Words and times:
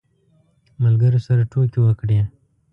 ملګرو 0.83 1.19
سره 1.27 1.43
ټوکې 1.51 1.79
وکړې. 1.81 2.19